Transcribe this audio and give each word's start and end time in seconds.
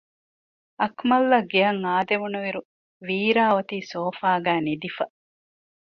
އަކުމަލްއަށް 0.81 1.49
ގެއަށް 1.51 1.81
އާދެވުނުއިރު 1.85 2.61
ވީރާ 3.07 3.43
އޮތީ 3.53 3.77
ސޯފާގައި 3.91 4.61
ނިދިފަ 4.67 5.05